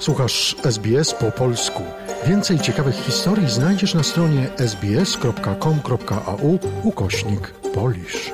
[0.00, 1.82] Słuchasz SBS po polsku.
[2.26, 8.32] Więcej ciekawych historii znajdziesz na stronie sbs.com.au ukośnik polisz.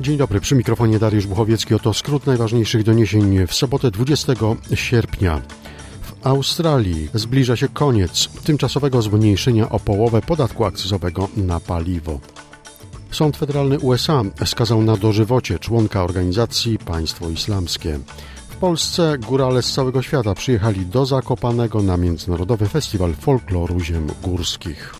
[0.00, 1.74] Dzień dobry, przy mikrofonie Dariusz Buchowiecki.
[1.74, 4.32] Oto skrót najważniejszych doniesień w sobotę 20
[4.74, 5.42] sierpnia.
[6.22, 12.20] Australii zbliża się koniec tymczasowego zmniejszenia o połowę podatku akcyzowego na paliwo.
[13.10, 17.98] Sąd Federalny USA skazał na dożywocie członka organizacji Państwo Islamskie.
[18.48, 24.94] W Polsce górale z całego świata przyjechali do Zakopanego na Międzynarodowy Festiwal Folkloru Ziem Górskich.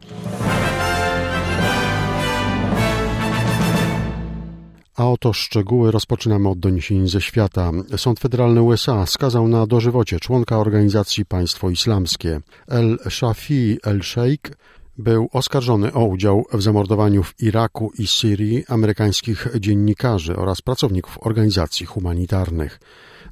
[4.98, 7.70] A oto szczegóły rozpoczynamy od doniesień ze świata.
[7.96, 12.40] Sąd Federalny USA skazał na dożywocie członka organizacji Państwo Islamskie.
[12.68, 14.50] El Shafi El Sheikh
[14.98, 21.86] był oskarżony o udział w zamordowaniu w Iraku i Syrii amerykańskich dziennikarzy oraz pracowników organizacji
[21.86, 22.80] humanitarnych.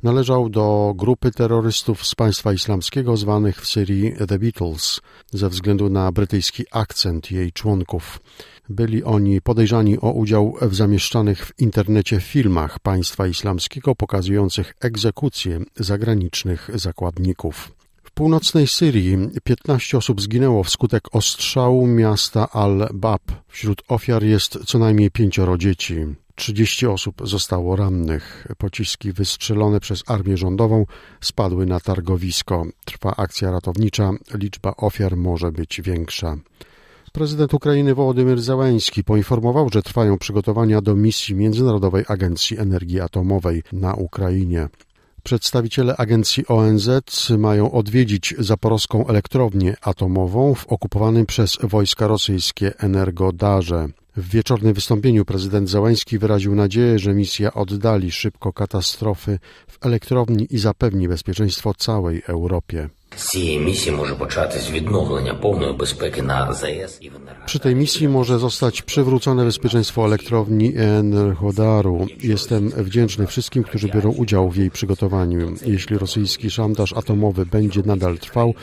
[0.03, 5.01] Należał do grupy terrorystów z państwa islamskiego zwanych w Syrii The Beatles
[5.31, 8.21] ze względu na brytyjski akcent jej członków.
[8.69, 16.71] Byli oni podejrzani o udział w zamieszczanych w internecie filmach państwa islamskiego pokazujących egzekucje zagranicznych
[16.75, 17.76] zakładników.
[18.17, 23.23] Północnej Syrii 15 osób zginęło wskutek ostrzału miasta Al-Bab.
[23.49, 25.95] Wśród ofiar jest co najmniej pięcioro dzieci.
[26.35, 28.47] 30 osób zostało rannych.
[28.59, 30.87] Pociski wystrzelone przez armię rządową
[31.21, 32.67] spadły na targowisko.
[32.85, 34.11] Trwa akcja ratownicza.
[34.35, 36.37] Liczba ofiar może być większa.
[37.13, 43.95] Prezydent Ukrainy Wołodymyr Zełenski poinformował, że trwają przygotowania do misji Międzynarodowej Agencji Energii Atomowej na
[43.95, 44.69] Ukrainie.
[45.27, 46.91] Przedstawiciele agencji ONZ
[47.39, 53.89] mają odwiedzić zaporowską elektrownię atomową w okupowanym przez wojska rosyjskie Energodarze.
[54.17, 59.39] W wieczornym wystąpieniu prezydent Załański wyraził nadzieję, że misja oddali szybko katastrofy
[59.69, 62.89] w elektrowni i zapewni bezpieczeństwo całej Europie.
[63.16, 67.14] З цієї місії може початись відновлення повної безпеки на ЗАЕС і в
[67.46, 72.08] Przy tej misji może zostać przywrócone bezpieczeństwo elektrowni Energodaru.
[72.24, 75.56] Jestem wdzięczny wszystkim, którzy biorą udział w jej przygotowaniu.
[75.66, 78.54] Jeśli rosyjski szantaż atomowy będzie nadal trwał,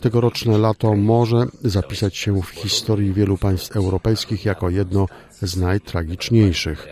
[0.00, 5.06] tegoroczne lato może zapisać się w historii wielu państw europejskich jako jedno
[5.42, 6.88] z najtragiczniejszych.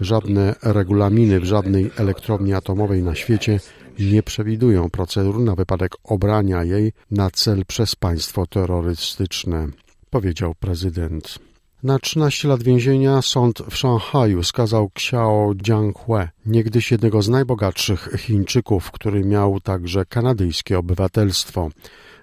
[0.00, 3.60] Żadne regulaminy w żadnej elektrowni atomowej na świecie
[3.99, 9.67] nie przewidują procedur na wypadek obrania jej na cel przez państwo terrorystyczne,
[10.09, 11.39] powiedział prezydent.
[11.83, 18.91] Na 13 lat więzienia sąd w Szanghaju skazał Xiao Jianghue, niegdyś jednego z najbogatszych Chińczyków,
[18.91, 21.69] który miał także kanadyjskie obywatelstwo.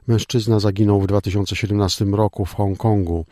[0.06, 3.24] Mężczyzna zaginął w 2017 roku w Hongkongu.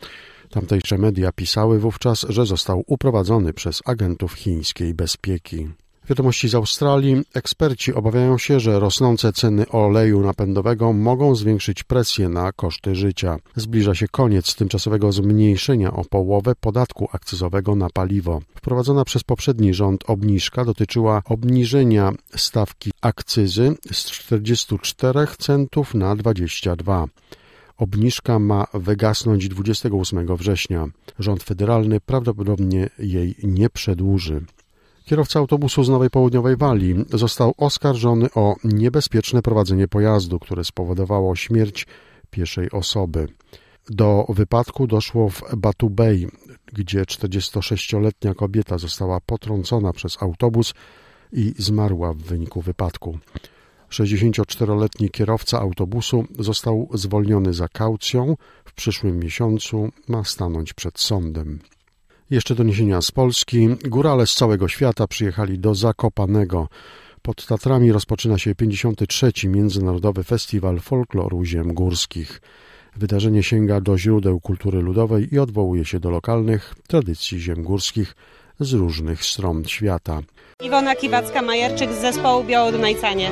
[0.49, 5.69] Tamtejsze media pisały wówczas, że został uprowadzony przez agentów chińskiej bezpieki.
[6.11, 7.23] Wiadomości z Australii.
[7.33, 13.37] Eksperci obawiają się, że rosnące ceny oleju napędowego mogą zwiększyć presję na koszty życia.
[13.55, 18.41] Zbliża się koniec tymczasowego zmniejszenia o połowę podatku akcyzowego na paliwo.
[18.55, 27.05] Wprowadzona przez poprzedni rząd obniżka dotyczyła obniżenia stawki akcyzy z 44 centów na 22.
[27.77, 30.87] Obniżka ma wygasnąć 28 września.
[31.19, 34.41] Rząd federalny prawdopodobnie jej nie przedłuży.
[35.11, 41.87] Kierowca autobusu z Nowej Południowej Walii został oskarżony o niebezpieczne prowadzenie pojazdu, które spowodowało śmierć
[42.29, 43.27] pieszej osoby.
[43.89, 46.27] Do wypadku doszło w Batu Bay,
[46.73, 50.73] gdzie 46-letnia kobieta została potrącona przez autobus
[51.31, 53.19] i zmarła w wyniku wypadku.
[53.89, 58.35] 64-letni kierowca autobusu został zwolniony za kaucją.
[58.65, 61.59] W przyszłym miesiącu ma stanąć przed sądem.
[62.31, 63.67] Jeszcze doniesienia z Polski.
[63.83, 66.67] Górale z całego świata przyjechali do Zakopanego.
[67.21, 69.31] Pod Tatrami rozpoczyna się 53.
[69.47, 72.41] Międzynarodowy Festiwal Folkloru Ziem Górskich.
[72.95, 78.15] Wydarzenie sięga do źródeł kultury ludowej i odwołuje się do lokalnych tradycji ziem górskich
[78.59, 80.21] z różnych stron świata.
[80.63, 83.31] Iwona Kiwacka-Majerczyk z zespołu Białodunajcanie.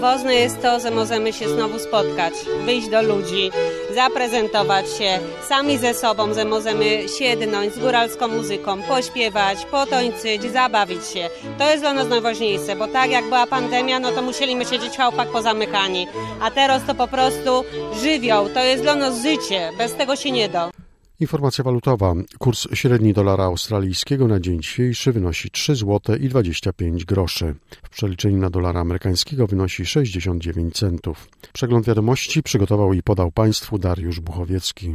[0.00, 3.50] Ważne jest to, że możemy się znowu spotkać, wyjść do ludzi,
[3.94, 11.28] zaprezentować się sami ze sobą, że możemy siednąć z góralską muzyką, pośpiewać, potończyć, zabawić się.
[11.58, 14.96] To jest dla nas najważniejsze, bo tak jak była pandemia, no to musieliśmy siedzieć w
[14.96, 16.06] chałupach pozamykani.
[16.40, 17.64] A teraz to po prostu
[18.02, 20.79] żywioł, to jest dla nas życie, bez tego się nie da.
[21.20, 22.14] Informacja walutowa.
[22.38, 27.54] Kurs średni dolara australijskiego na dzień dzisiejszy wynosi 3 zł i 25 groszy.
[27.82, 31.28] W przeliczeniu na dolara amerykańskiego wynosi 69 centów.
[31.52, 34.94] Przegląd wiadomości przygotował i podał Państwu Dariusz Buchowiecki.